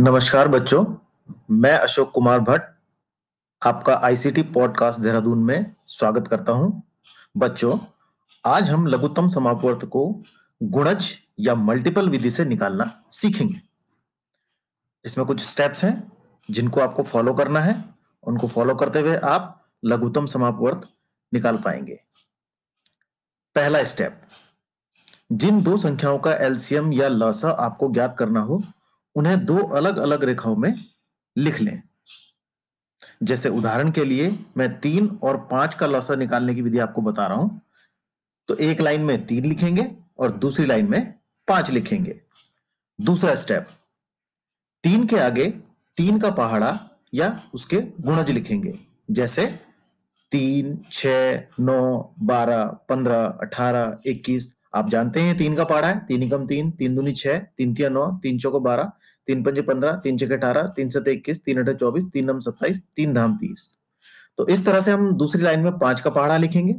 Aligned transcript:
नमस्कार 0.00 0.48
बच्चों, 0.48 0.96
मैं 1.50 1.78
अशोक 1.78 2.10
कुमार 2.10 2.40
भट्ट, 2.40 2.62
आपका 3.66 4.00
आईसीटी 4.04 4.42
पॉडकास्ट 4.42 5.00
देहरादून 5.00 5.38
में 5.38 5.74
स्वागत 5.86 6.28
करता 6.28 6.52
हूँ। 6.52 6.82
बच्चों, 7.36 7.78
आज 8.46 8.70
हम 8.70 8.86
लघुत्तम 8.86 9.28
समापवर्त 9.28 9.84
को 9.84 10.22
गुणज 10.62 11.10
या 11.40 11.54
मल्टीपल 11.54 12.08
विधि 12.08 12.30
से 12.30 12.44
निकालना 12.44 13.04
सीखेंगे। 13.10 13.60
इसमें 15.04 15.26
कुछ 15.26 15.40
स्टेप्स 15.40 15.84
हैं, 15.84 16.12
जिनको 16.50 16.80
आपको 16.80 17.02
फॉलो 17.02 17.34
करना 17.34 17.60
है। 17.60 17.84
उनको 18.22 18.46
फॉलो 18.46 18.74
करते 18.74 19.00
हुए 19.00 19.16
आप 19.16 19.64
लघुत्तम 19.84 20.26
समापवर्त 20.26 20.88
निकाल 21.34 21.56
पाएँगे। 21.56 22.00
पहला 23.54 23.84
स्टेप 23.84 24.22
जिन 25.32 25.62
दो 25.62 25.76
संख्याओं 25.76 26.18
का 26.18 26.34
एलसीएम 26.34 26.92
या 26.92 27.08
लसा 27.08 27.50
आपको 27.50 27.90
ज्ञात 27.90 28.16
करना 28.18 28.40
हो 28.40 28.62
उन्हें 29.18 29.44
दो 29.44 29.58
अलग 29.58 29.96
अलग 29.98 30.24
रेखाओं 30.24 30.56
में 30.56 30.72
लिख 31.36 31.60
लें। 31.60 31.82
जैसे 33.22 33.48
उदाहरण 33.50 33.90
के 33.90 34.04
लिए 34.04 34.28
मैं 34.56 34.68
तीन 34.80 35.08
और 35.22 35.36
पाँच 35.50 35.74
का 35.74 35.86
लौसा 35.86 36.14
निकालने 36.16 36.54
की 36.54 36.62
विधि 36.62 36.78
आपको 36.78 37.02
बता 37.02 37.26
रहा 37.26 37.36
हूँ 37.36 37.60
तो 38.48 38.56
एक 38.56 38.80
लाइन 38.80 39.00
में 39.00 39.26
तीन 39.26 39.44
लिखेंगे 39.44 39.90
और 40.18 40.30
दूसरी 40.38 40.66
लाइन 40.66 40.90
में 40.90 41.14
पाँच 41.48 41.70
लिखेंगे। 41.70 42.20
दूसरा 42.98 43.34
स्टेप, 43.34 43.66
तीन 44.84 45.06
के 45.06 45.18
आगे 45.18 45.44
तीन 45.96 46.18
का 46.18 46.30
पहाड़ा 46.32 46.78
या 47.14 47.28
उसके 47.54 47.76
गुणज 48.00 48.30
लिखेंगे, 48.30 48.74
जैसे 49.10 49.46
तीन 50.32 50.76
छ 50.92 51.06
नौ, 51.60 52.14
बारह, 52.22 52.64
पंद्रह, 52.88 53.24
अठारह, 53.42 53.98
इक्कीस 54.06 54.56
आप 54.74 54.88
जानते 54.88 55.20
हैं 55.20 55.36
तीन 55.36 55.56
का 55.56 55.64
पहाड़ा 55.64 55.88
है, 55.88 55.98
तीन 56.06 56.28
कम 56.30 56.46
तीन 56.46 56.70
तीन 56.70 56.94
दूनी 56.96 57.12
छह, 57.12 57.38
तीन 57.38 57.74
तिया 57.74 57.88
नौ, 57.88 58.10
तीन 58.22 58.38
चौको 58.38 58.60
बारह, 58.60 58.90
तीन 59.26 59.42
पंजे 59.42 59.62
पंद्रह, 59.62 59.92
तीन 59.92 60.18
छह 60.18 60.34
अठारह, 60.36 60.66
तीन 60.66 60.88
सत 60.88 61.08
इक्कीस, 61.08 61.44
तीन 61.44 61.58
अठे 61.58 61.74
चौबीस, 61.74 62.04
तीन 62.12 62.30
नम 62.30 62.38
सत्ताईस, 62.38 62.82
तीन 62.96 63.14
धाम 63.14 63.36
तीस। 63.36 63.72
तो 64.38 64.46
इस 64.48 64.64
तरह 64.66 64.80
से 64.80 64.92
हम 64.92 65.12
दूसरी 65.12 65.42
लाइन 65.42 65.60
में 65.60 65.78
पाँच 65.78 66.00
का 66.00 66.10
पहाड़ा 66.10 66.36
लिखेंगे। 66.36 66.74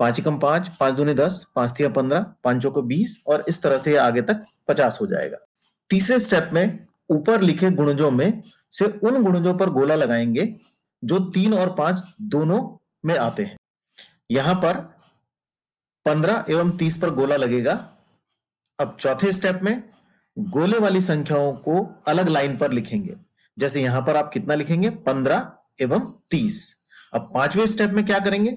पाँच 0.00 0.20
कम 0.20 0.38
पाँच 0.38 0.68
पाँच 0.80 0.94
दूनी 0.94 1.14
दस, 1.14 1.46
पाँच 1.56 1.70
तिया 1.70 1.88
पंद्रह, 1.88 2.26
पाँचों 2.44 2.70
को 2.70 2.82
बीस, 2.82 3.22
और 3.26 3.44
इस 3.48 3.62
तरह 3.62 3.78
से 3.78 3.96
आगे 3.96 4.22
तक 4.22 4.44
पचास 4.68 4.98
हो 5.00 5.06
जाएगा। 5.06 5.36
तीसरे 5.90 6.18
स्टेप 6.20 6.50
में 6.52 6.86
ऊपर 7.10 7.40
लिखे 7.40 7.70
गुणजों 7.70 8.10
में 8.10 8.42
से 8.72 8.84
उन 8.84 9.22
गुणजों 9.22 9.54
पर 9.54 9.70
गोला 9.70 9.94
लगाएँगे, 9.94 10.54
जो 11.02 11.18
तीन 11.18 11.54
और 11.54 11.74
पाँच 11.74 12.02
दोनों 12.22 12.78
में 13.04 13.16
आते 13.16 13.44
हैं। 13.44 13.56
यहाँ 14.30 14.54
पर 14.54 14.97
पंद्रह 16.06 16.44
एवं 16.50 16.70
तीस 16.70 16.96
पर 16.98 17.10
गोला 17.10 17.36
लगेगा। 17.36 17.72
अब 18.78 18.96
चौथे 19.00 19.32
स्टेप 19.32 19.60
में 19.62 19.82
गोले 20.36 20.78
वाली 20.78 21.00
संख्याओं 21.00 21.52
को 21.52 22.02
अलग 22.06 22.28
लाइन 22.28 22.56
पर 22.56 22.72
लिखेंगे। 22.72 23.16
जैसे 23.58 23.82
यहाँ 23.82 24.02
पर 24.02 24.16
आप 24.16 24.30
कितना 24.32 24.54
लिखेंगे? 24.54 24.90
पंद्रह 24.90 25.52
एवं 25.80 26.12
तीस। 26.30 26.74
अब 27.14 27.30
पाँचवें 27.34 27.66
स्टेप 27.66 27.90
में 27.90 28.06
क्या 28.06 28.18
करेंगे? 28.18 28.56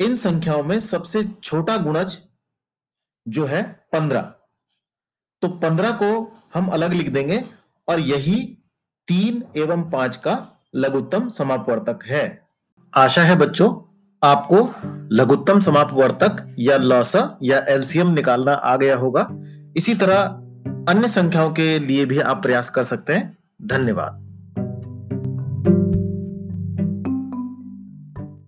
इन 0.00 0.16
संख्याओं 0.16 0.62
में 0.62 0.80
सबसे 0.80 1.24
छोटा 1.24 1.76
गुणज 1.76 2.18
जो 3.28 3.44
है 3.46 3.62
पंद्रह। 3.92 4.22
तो 5.42 5.48
पंद्रह 5.48 5.90
को 5.92 6.40
हम 6.54 6.68
अलग 6.68 6.92
लिख 6.92 7.08
देंगे 7.08 7.42
और 7.88 8.00
यही 8.00 8.58
तीन 9.08 9.44
एवं 9.56 9.90
पाँच 9.90 10.16
का 10.16 10.34
लघुत्तम 10.74 11.28
समापवर्तक 11.28 12.04
है। 12.06 12.48
आशा 12.96 13.22
है 13.22 13.36
बच्चों 13.36 13.70
आपको 14.24 14.74
लघुत्तम 15.12 15.60
समापवर्तक 15.60 16.54
या 16.58 16.76
लौसा 16.76 17.38
या 17.42 17.64
एलसीएम 17.68 18.10
निकालना 18.10 18.52
आ 18.52 18.76
गया 18.76 18.96
होगा। 18.96 19.28
इसी 19.76 19.94
तरह 19.94 20.18
अन्य 20.88 21.08
संख्याओं 21.08 21.50
के 21.50 21.78
लिए 21.78 22.04
भी 22.04 22.18
आप 22.18 22.42
प्रयास 22.42 22.70
कर 22.70 22.84
सकते 22.84 23.12
हैं। 23.12 23.38
धन्यवाद। 23.62 24.21